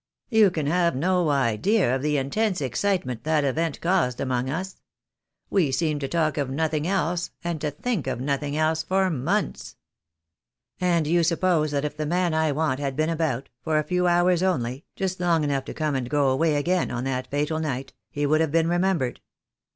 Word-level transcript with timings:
You 0.29 0.49
can 0.49 0.65
have 0.65 0.95
no 0.95 1.29
idea 1.29 1.95
of 1.95 2.01
the 2.01 2.17
intense 2.17 2.59
excitement 2.59 3.23
that 3.23 3.43
event 3.43 3.79
caused 3.81 4.19
among 4.19 4.49
us. 4.49 4.81
We 5.51 5.71
seemed 5.71 6.01
to 6.01 6.07
talk 6.07 6.39
of 6.39 6.49
nothing 6.49 6.87
else, 6.87 7.29
and 7.43 7.61
to 7.61 7.69
think 7.69 8.07
of 8.07 8.19
nothing 8.19 8.57
else 8.57 8.81
for 8.81 9.11
months." 9.11 9.75
"And 10.79 11.05
you 11.05 11.21
suppose 11.23 11.69
that 11.69 11.85
if 11.85 11.97
the 11.97 12.07
man 12.07 12.33
I 12.33 12.51
want 12.51 12.79
had 12.79 12.95
been 12.95 13.11
about— 13.11 13.49
for 13.63 13.77
a 13.77 13.83
few 13.83 14.07
hours 14.07 14.41
only, 14.41 14.85
just 14.95 15.19
long 15.19 15.43
enough 15.43 15.65
to 15.65 15.73
come 15.75 15.93
and 15.93 16.09
go 16.09 16.29
away 16.29 16.55
again 16.55 16.89
on 16.89 17.03
that 17.03 17.29
fatal 17.29 17.59
night, 17.59 17.93
he 18.09 18.25
would 18.25 18.41
have 18.41 18.51
been 18.51 18.69
remembered?" 18.69 19.21